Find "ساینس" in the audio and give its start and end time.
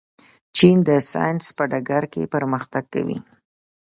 1.11-1.45